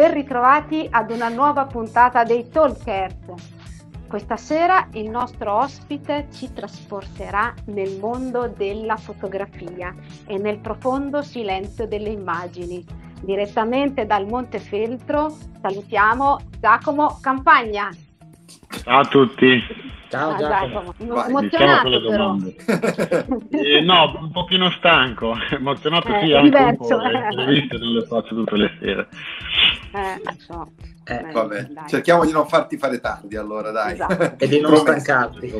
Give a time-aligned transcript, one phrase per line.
[0.00, 3.18] ben ritrovati ad una nuova puntata dei Talkers.
[4.08, 9.94] Questa sera il nostro ospite ci trasporterà nel mondo della fotografia
[10.26, 12.82] e nel profondo silenzio delle immagini.
[13.20, 17.90] Direttamente dal Montefeltro salutiamo Giacomo Campagna.
[18.82, 19.62] Ciao a tutti.
[20.10, 20.94] Ciao ah, Giacomo.
[20.98, 22.36] Vai, emozionato però.
[23.50, 26.96] eh, no, un pochino stanco, emozionato eh, sì, anche diverso.
[26.96, 29.08] un po', eh, le viste non le faccio tutte le sere.
[29.92, 30.72] Eh, so.
[31.02, 31.88] Eh, eh, vabbè, dai.
[31.88, 33.94] cerchiamo di non farti fare tardi allora, dai.
[33.94, 34.34] Esatto.
[34.38, 35.52] e di non stancarti.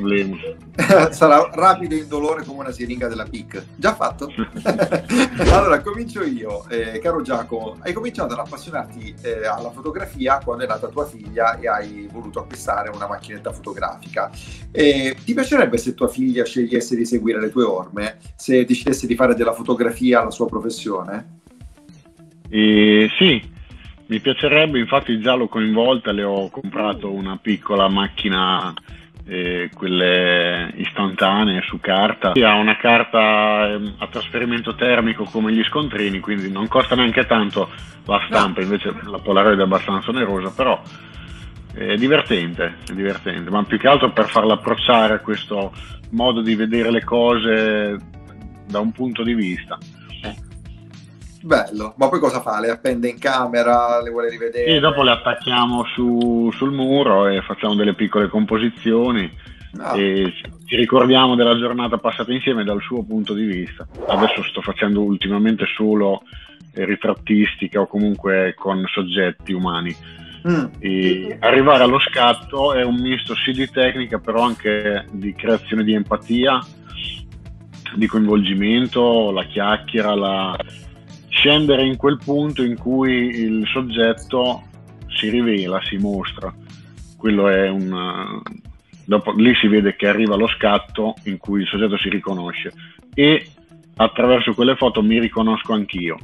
[1.11, 3.65] Sarà rapido e indolore come una siringa della PIC.
[3.75, 4.31] Già fatto?
[5.51, 6.69] allora, comincio io.
[6.69, 11.59] Eh, caro Giacomo, hai cominciato ad appassionarti eh, alla fotografia quando è nata tua figlia
[11.59, 14.31] e hai voluto acquistare una macchinetta fotografica.
[14.71, 19.35] ti piacerebbe se tua figlia scegliesse di seguire le tue orme, se decidesse di fare
[19.35, 21.39] della fotografia la sua professione?
[22.49, 23.59] Eh, sì,
[24.11, 28.75] mi piacerebbe, infatti già l'ho coinvolta, le ho comprato una piccola macchina,
[29.25, 32.33] eh, quelle istantanee su carta.
[32.33, 37.71] Ha una carta eh, a trasferimento termico come gli scontrini, quindi non costa neanche tanto
[38.05, 40.83] la stampa, invece la Polaroid è abbastanza onerosa, però
[41.73, 45.73] è divertente, è divertente, ma più che altro per farla approcciare a questo
[46.11, 47.97] modo di vedere le cose
[48.67, 49.79] da un punto di vista.
[51.43, 52.61] Bello, ma poi cosa fa?
[52.61, 54.73] Le appende in camera, le vuole rivedere?
[54.73, 59.31] Sì, dopo le attacchiamo su, sul muro e facciamo delle piccole composizioni
[59.79, 59.97] ah.
[59.97, 60.33] e
[60.67, 63.87] ci ricordiamo della giornata passata insieme dal suo punto di vista.
[64.07, 66.23] Adesso sto facendo ultimamente solo
[66.73, 70.19] ritrattistica o comunque con soggetti umani.
[70.49, 71.33] Mm.
[71.41, 76.59] arrivare allo scatto è un misto sì di tecnica, però anche di creazione di empatia,
[77.95, 80.57] di coinvolgimento, la chiacchiera, la,
[81.31, 84.63] scendere in quel punto in cui il soggetto
[85.07, 86.55] si rivela, si mostra.
[87.17, 88.43] Quello è un.
[89.05, 92.73] Dopo, lì si vede che arriva lo scatto in cui il soggetto si riconosce
[93.13, 93.45] e
[93.97, 96.17] attraverso quelle foto mi riconosco anch'io.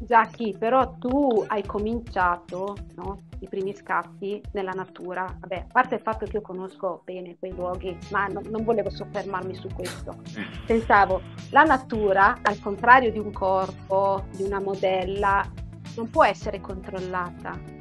[0.00, 3.22] Giacchi, però tu hai cominciato no?
[3.40, 5.24] i primi scatti nella natura.
[5.40, 8.90] Vabbè, a parte il fatto che io conosco bene quei luoghi, ma no, non volevo
[8.90, 10.22] soffermarmi su questo.
[10.66, 11.20] Pensavo,
[11.50, 15.44] la natura, al contrario di un corpo, di una modella,
[15.96, 17.75] non può essere controllata.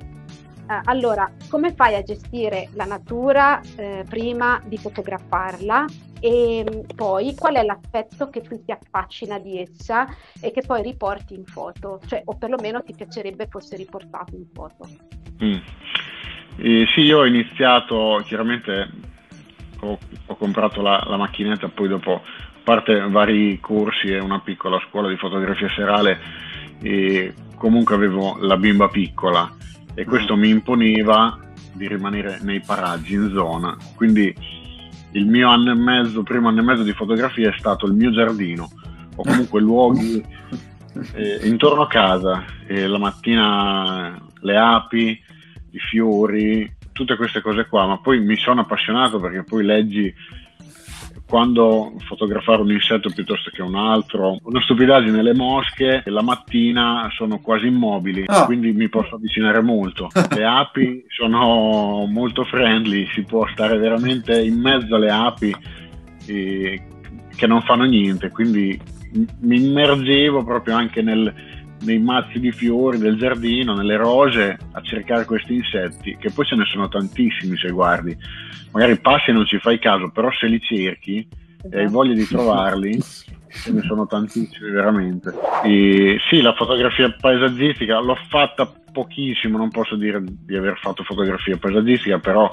[0.67, 5.85] Uh, allora, come fai a gestire la natura eh, prima di fotografarla
[6.19, 10.07] e mm, poi qual è l'aspetto che più ti affascina di essa
[10.41, 14.87] e che poi riporti in foto, cioè o perlomeno ti piacerebbe fosse riportato in foto.
[15.43, 15.57] Mm.
[16.57, 18.89] Eh, sì, io ho iniziato, chiaramente
[19.81, 22.23] ho, ho comprato la, la, macchinetta, poi dopo,
[22.63, 26.19] parte vari corsi e una piccola scuola di fotografia serale,
[26.81, 29.47] e comunque avevo la bimba piccola
[29.95, 31.39] e questo mi imponeva
[31.73, 33.75] di rimanere nei paraggi, in zona.
[33.95, 34.33] Quindi
[35.11, 38.11] il mio anno e mezzo, primo anno e mezzo di fotografia è stato il mio
[38.11, 38.69] giardino
[39.15, 40.23] o comunque luoghi
[41.13, 42.43] eh, intorno a casa.
[42.67, 45.21] E la mattina le api,
[45.71, 50.13] i fiori, tutte queste cose qua, ma poi mi sono appassionato perché poi leggi
[51.27, 54.37] quando fotografare un insetto piuttosto che un altro.
[54.43, 58.45] Una stupidaggine, le mosche la mattina sono quasi immobili, oh.
[58.45, 60.09] quindi mi posso avvicinare molto.
[60.35, 65.55] Le api sono molto friendly, si può stare veramente in mezzo alle api
[66.27, 66.81] eh,
[67.35, 68.79] che non fanno niente, quindi
[69.41, 71.33] mi immergevo proprio anche nel,
[71.81, 76.55] nei mazzi di fiori del giardino, nelle rose, a cercare questi insetti, che poi ce
[76.55, 78.15] ne sono tantissimi se guardi.
[78.71, 81.27] Magari passi e non ci fai caso, però se li cerchi
[81.69, 85.33] e hai voglia di trovarli, ce ne sono tantissimi veramente.
[85.63, 91.57] E sì, la fotografia paesaggistica l'ho fatta pochissimo, non posso dire di aver fatto fotografia
[91.57, 92.49] paesaggistica, però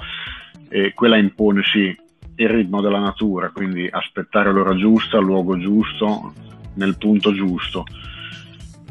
[0.68, 1.96] eh, quella impone sì
[2.34, 6.32] il ritmo della natura, quindi aspettare l'ora giusta, il luogo giusto,
[6.74, 7.84] nel punto giusto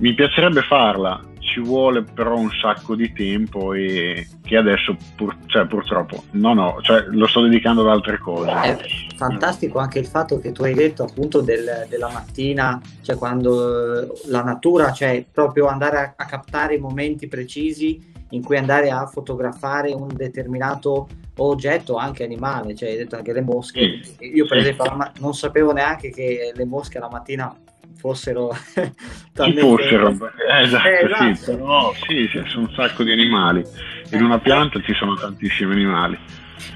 [0.01, 5.67] mi piacerebbe farla, ci vuole però un sacco di tempo e che adesso pur, cioè,
[5.67, 8.49] purtroppo no no, cioè, lo sto dedicando ad altre cose.
[8.49, 8.77] È
[9.15, 14.07] fantastico anche il fatto che tu hai detto appunto del, della mattina, cioè quando eh,
[14.25, 19.05] la natura, cioè proprio andare a, a captare i momenti precisi in cui andare a
[19.05, 21.07] fotografare un determinato
[21.37, 23.99] oggetto, anche animale, cioè hai detto anche le mosche.
[24.01, 24.69] Sì, Io per sì.
[24.69, 27.55] esempio non sapevo neanche che le mosche la mattina
[27.95, 28.55] fossero
[29.33, 31.35] ci fossero eh, esatto, eh, esatto.
[31.35, 33.63] Sì, però sì, ci sono un sacco di animali
[34.11, 36.17] in una pianta ci sono tantissimi animali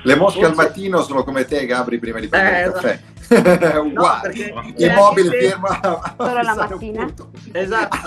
[0.04, 0.62] le mosche Forse...
[0.62, 3.15] al mattino sono come te Gabri prima di prendere eh, il caffè esatto.
[3.30, 5.68] Uguali no, immobile fermo
[6.18, 7.14] solo la mattina
[7.52, 7.98] esatto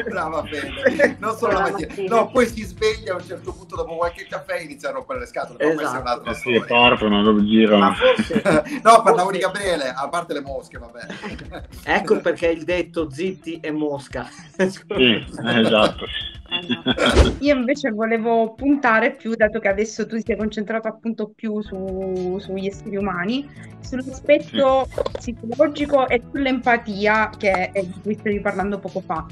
[0.08, 1.16] Brava bene.
[1.18, 2.16] Non solo la mattina.
[2.16, 5.20] No, poi si sveglia a un certo punto dopo qualche caffè e iniziano a rompere
[5.20, 5.58] le scatole.
[5.58, 5.76] Esatto.
[5.76, 6.64] questa è un'altra sì, storia.
[6.64, 7.94] partono, dove girano.
[7.94, 8.42] Forse...
[8.82, 11.00] no, parlavo di Gabriele, a parte le mosche, vabbè.
[11.84, 14.28] ecco perché il detto zitti e mosca.
[14.56, 16.06] sì, esatto.
[17.40, 22.38] Io invece volevo puntare più, dato che adesso tu ti sei concentrato appunto più su,
[22.38, 23.48] sugli esseri umani,
[23.80, 25.34] sull'aspetto sì.
[25.34, 29.26] psicologico e sull'empatia che è di cui stavi parlando poco fa.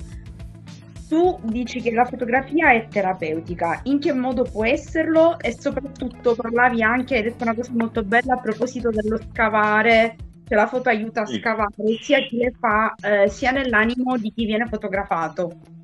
[1.09, 5.39] Tu dici che la fotografia è terapeutica, in che modo può esserlo?
[5.41, 10.17] E soprattutto parlavi anche, hai detto una cosa molto bella a proposito dello scavare,
[10.47, 14.45] cioè la foto aiuta a scavare sia chi le fa, eh, sia nell'animo di chi
[14.45, 15.78] viene fotografato.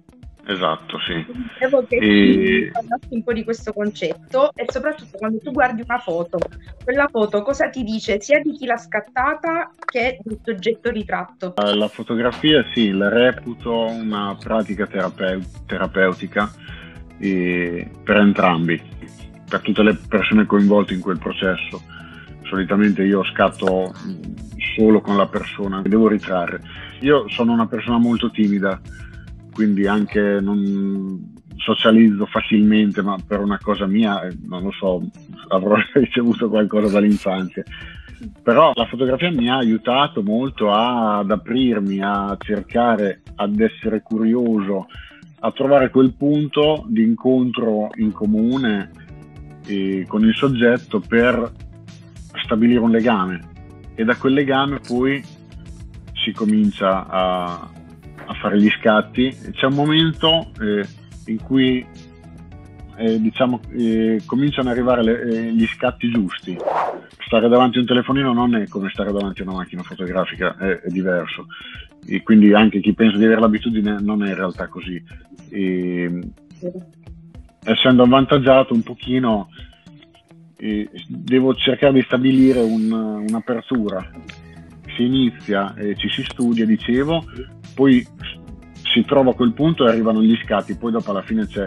[0.47, 1.25] Esatto, sì.
[1.59, 2.71] Devo che e...
[2.71, 6.39] parlassi un po' di questo concetto e soprattutto quando tu guardi una foto,
[6.83, 11.55] quella foto cosa ti dice sia di chi l'ha scattata che del soggetto ritratto?
[11.57, 16.53] Eh, la fotografia sì, la reputo una pratica terape- terapeutica
[17.17, 18.83] per entrambi,
[19.49, 21.81] per tutte le persone coinvolte in quel processo.
[22.43, 23.95] Solitamente io scatto
[24.77, 26.61] solo con la persona che devo ritrarre.
[27.01, 28.79] Io sono una persona molto timida
[29.55, 35.03] quindi anche non socializzo facilmente, ma per una cosa mia, eh, non lo so,
[35.49, 37.63] avrò ricevuto qualcosa dall'infanzia.
[38.43, 44.87] Però la fotografia mi ha aiutato molto ad aprirmi, a cercare, ad essere curioso,
[45.41, 48.91] a trovare quel punto di incontro in comune
[49.67, 51.53] eh, con il soggetto per
[52.43, 53.53] stabilire un legame
[53.95, 55.23] e da quel legame poi
[56.15, 57.71] si comincia a,
[58.27, 60.87] a fare gli scatti, c'è un momento eh,
[61.27, 61.85] in cui
[62.97, 66.57] eh, diciamo, eh, cominciano ad arrivare le, eh, gli scatti giusti.
[67.27, 70.81] Stare davanti a un telefonino non è come stare davanti a una macchina fotografica, è,
[70.81, 71.47] è diverso.
[72.07, 75.03] E quindi anche chi pensa di avere l'abitudine non è in realtà così.
[75.49, 76.21] E,
[77.65, 79.49] essendo avvantaggiato un pochino,
[81.09, 82.91] devo cercare di stabilire un,
[83.29, 84.11] un'apertura
[84.95, 87.25] si inizia e ci si studia, dicevo,
[87.75, 88.07] poi
[88.93, 91.67] si trova a quel punto e arrivano gli scatti, poi dopo alla fine c'è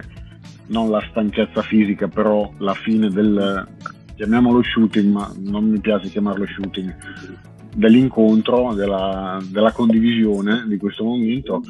[0.68, 3.68] non la stanchezza fisica, però la fine del,
[4.16, 6.96] chiamiamolo shooting, ma non mi piace chiamarlo shooting,
[7.76, 11.62] dell'incontro, della, della condivisione di questo momento,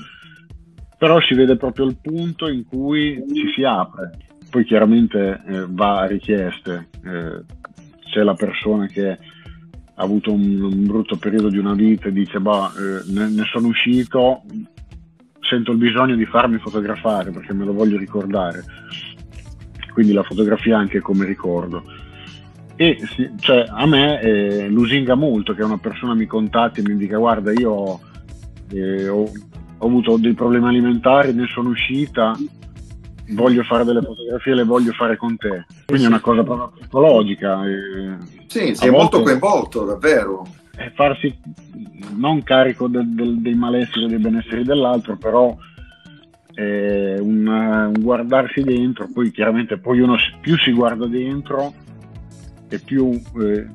[0.97, 4.17] però si vede proprio il punto in cui ci si apre.
[4.49, 7.43] Poi chiaramente eh, va a richieste, eh,
[8.09, 9.17] c'è la persona che
[9.99, 13.43] ha avuto un, un, brutto periodo di una vita e dice bah, eh, ne, ne,
[13.51, 14.43] sono uscito,
[15.41, 18.63] sento il bisogno di farmi fotografare perché me lo voglio ricordare.
[19.93, 21.83] Quindi la fotografia anche come ricordo.
[22.75, 22.99] E
[23.39, 27.51] cioè, a me eh, lusinga molto che una persona mi contatti e mi dica guarda
[27.51, 27.99] io
[28.69, 32.37] eh, ho, ho avuto dei problemi alimentari, ne sono uscita,
[33.29, 35.65] voglio fare delle fotografie, le voglio fare con te.
[35.87, 37.65] Quindi è una cosa proprio psicologica.
[37.65, 40.45] E sì, si è molto coinvolto, davvero.
[40.75, 41.35] È farsi
[42.15, 45.55] non carico del, del, dei malesseri e dei benesseri dell'altro, però
[46.53, 51.71] è un, un, guardarsi dentro, poi chiaramente poi uno più si guarda dentro
[52.69, 53.11] e più
[53.41, 53.67] eh,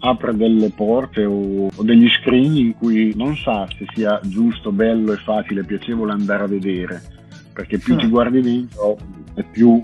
[0.00, 5.12] apre delle porte o, o, degli scrigni in cui non sa se sia giusto, bello
[5.12, 7.02] e facile, piacevole andare a vedere
[7.52, 8.96] perché più ti guardi dentro
[9.34, 9.82] e più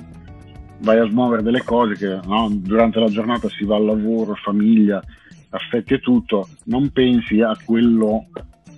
[0.81, 5.03] vai a smuovere delle cose che no, durante la giornata si va al lavoro, famiglia,
[5.51, 8.27] affetti e tutto, non pensi a quello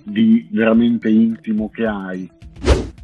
[0.03, 2.29] di veramente intimo che hai.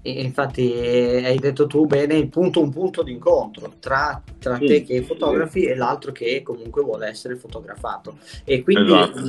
[0.02, 4.56] E infatti eh, hai detto tu bene, il punto un punto di incontro tra, tra
[4.56, 5.66] sì, te che fotografi sì.
[5.66, 8.18] e l'altro che comunque vuole essere fotografato.
[8.46, 9.22] E quindi esatto.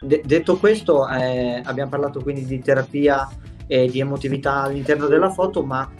[0.00, 3.26] de- detto questo, eh, abbiamo parlato quindi di terapia
[3.66, 5.90] e di emotività all'interno della foto, ma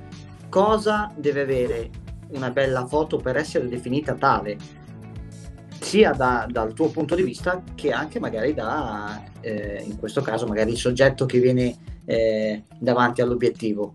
[0.50, 1.90] cosa deve avere
[2.30, 4.56] una bella foto per essere definita tale,
[5.80, 10.46] sia da, dal tuo punto di vista che anche magari da, eh, in questo caso,
[10.46, 13.94] magari il soggetto che viene eh, davanti all'obiettivo.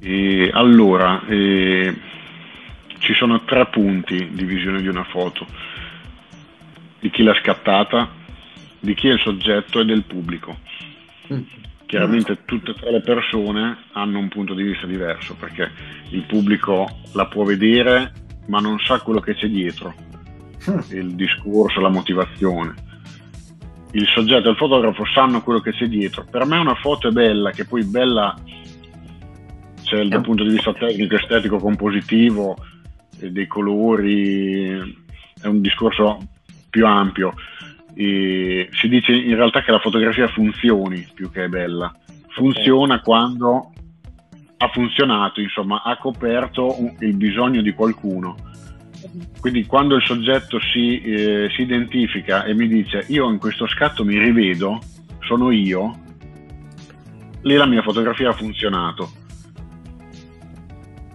[0.00, 1.94] E allora, eh,
[2.98, 5.46] ci sono tre punti di visione di una foto,
[7.00, 8.08] di chi l'ha scattata,
[8.78, 10.58] di chi è il soggetto e del pubblico.
[11.32, 11.42] Mm.
[11.90, 15.68] Chiaramente tutte e tre le persone hanno un punto di vista diverso perché
[16.10, 18.12] il pubblico la può vedere
[18.46, 19.92] ma non sa quello che c'è dietro,
[20.70, 20.78] mm.
[20.90, 22.74] il discorso, la motivazione.
[23.90, 26.24] Il soggetto e il fotografo sanno quello che c'è dietro.
[26.30, 28.38] Per me una foto è bella, che poi bella
[29.82, 32.56] c'è dal punto di vista tecnico, estetico, compositivo,
[33.18, 34.94] dei colori,
[35.42, 36.20] è un discorso
[36.70, 37.34] più ampio
[37.94, 41.94] e si dice in realtà che la fotografia funzioni più che è bella.
[42.28, 43.04] Funziona okay.
[43.04, 43.72] quando
[44.58, 48.36] ha funzionato, insomma, ha coperto un, il bisogno di qualcuno.
[49.40, 54.04] Quindi quando il soggetto si, eh, si identifica e mi dice io in questo scatto
[54.04, 54.78] mi rivedo,
[55.20, 55.98] sono io,
[57.42, 59.10] lì la mia fotografia ha funzionato.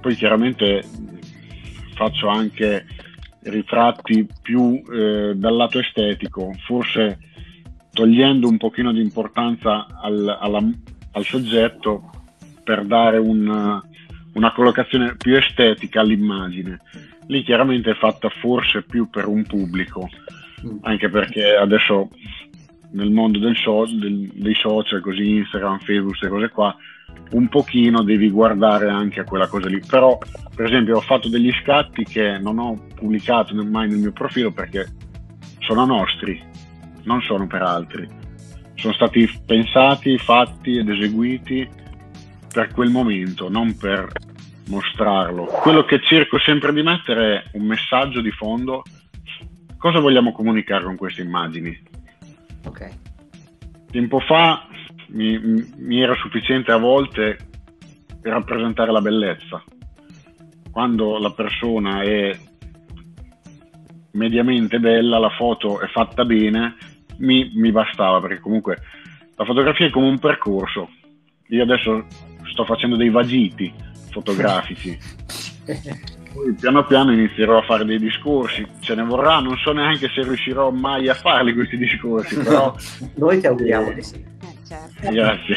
[0.01, 0.83] Poi chiaramente
[1.93, 2.85] faccio anche
[3.45, 7.19] ritratti più eh, dal lato estetico, forse
[7.91, 10.61] togliendo un pochino di importanza al, alla,
[11.11, 12.09] al soggetto
[12.63, 13.81] per dare un,
[14.33, 16.79] una collocazione più estetica all'immagine.
[17.27, 20.09] Lì chiaramente è fatta forse più per un pubblico,
[20.65, 20.77] mm.
[20.81, 22.09] anche perché adesso
[22.95, 26.75] nel mondo del so, del, dei social, così Instagram, Facebook, queste cose qua,
[27.31, 29.81] un pochino devi guardare anche a quella cosa lì.
[29.85, 30.17] Però,
[30.55, 34.87] per esempio, ho fatto degli scatti che non ho pubblicato mai nel mio profilo perché
[35.59, 36.41] sono nostri,
[37.03, 38.07] non sono per altri.
[38.75, 41.67] Sono stati pensati, fatti ed eseguiti
[42.53, 44.07] per quel momento, non per
[44.67, 45.45] mostrarlo.
[45.45, 48.83] Quello che cerco sempre di mettere è un messaggio di fondo.
[49.77, 51.77] Cosa vogliamo comunicare con queste immagini?
[52.65, 52.89] Ok.
[53.91, 54.67] Tempo fa
[55.09, 55.37] mi,
[55.77, 57.37] mi era sufficiente a volte
[58.21, 59.63] per rappresentare la bellezza.
[60.71, 62.37] Quando la persona è
[64.11, 66.75] mediamente bella, la foto è fatta bene,
[67.17, 68.81] mi, mi, bastava perché comunque
[69.35, 70.89] la fotografia è come un percorso.
[71.49, 72.05] Io adesso
[72.51, 73.71] sto facendo dei vagiti
[74.09, 74.97] fotografici.
[76.35, 80.21] Poi piano piano inizierò a fare dei discorsi, ce ne vorrà, non so neanche se
[80.21, 82.75] riuscirò mai a farli questi discorsi, però...
[83.15, 84.15] Noi ti auguriamo di sì.
[84.15, 85.09] Eh, certo.
[85.09, 85.55] Grazie.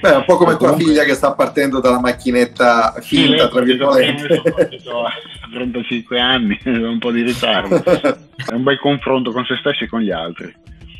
[0.00, 4.42] Beh, un po' come tua figlia che sta partendo dalla macchinetta finta, tra virgolette.
[4.86, 5.04] Ho
[5.52, 7.82] 35 anni, un po' di ritardo.
[7.84, 10.54] È un bel confronto con se stessi e con gli altri.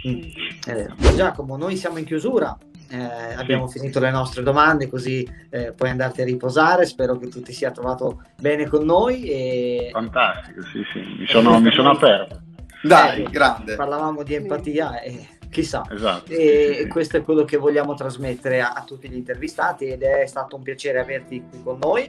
[0.07, 1.15] Mm.
[1.17, 2.55] Giacomo, noi siamo in chiusura,
[2.91, 3.79] eh, abbiamo sì.
[3.79, 6.87] finito le nostre domande così eh, puoi andarti a riposare.
[6.87, 9.23] Spero che tu ti sia trovato bene con noi.
[9.31, 9.91] E...
[9.93, 12.41] Fantastico, sì, sì, mi sono, mi sono aperto.
[12.83, 13.77] Dai, eh, grande.
[13.77, 15.85] Parlavamo di empatia e chissà.
[15.91, 16.89] Esatto, e sì, sì.
[16.89, 20.63] questo è quello che vogliamo trasmettere a, a, tutti gli intervistati ed è stato un
[20.63, 22.09] piacere averti qui con noi.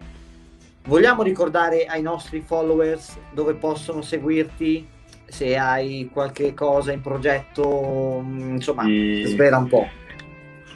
[0.85, 4.87] Vogliamo ricordare ai nostri followers dove possono seguirti,
[5.27, 9.25] se hai qualche cosa in progetto, mm, insomma, e...
[9.27, 9.87] svela un po'.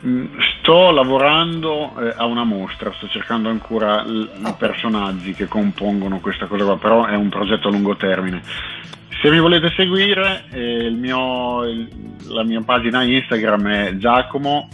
[0.06, 6.20] Mm, sto lavorando eh, a una mostra, sto cercando ancora l- i personaggi che compongono
[6.20, 8.42] questa cosa qua, però è un progetto a lungo termine.
[9.22, 11.90] Se mi volete seguire, eh, mio, il,
[12.28, 14.68] la mia pagina Instagram è Giacomo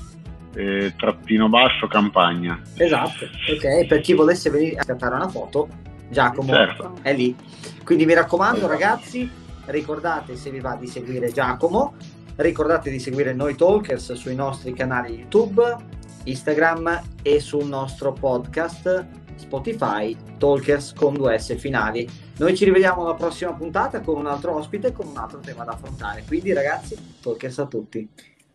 [0.56, 2.60] eh, trattino basso campagna.
[2.75, 5.68] Esatto, ok, per chi volesse venire a scattare una foto,
[6.10, 6.98] Giacomo certo.
[7.01, 7.36] è lì.
[7.84, 8.72] Quindi mi raccomando esatto.
[8.72, 9.30] ragazzi,
[9.66, 11.94] ricordate se vi va di seguire Giacomo,
[12.36, 15.76] Ricordate di seguire noi Talkers sui nostri canali YouTube,
[16.24, 22.08] Instagram e sul nostro podcast Spotify Talkers con due S finali.
[22.38, 25.64] Noi ci rivediamo alla prossima puntata con un altro ospite e con un altro tema
[25.64, 26.24] da affrontare.
[26.26, 28.08] Quindi ragazzi, Talkers a tutti.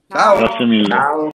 [0.09, 0.39] Ciao.
[0.39, 0.89] Grazie mille.
[0.89, 1.25] Ciao.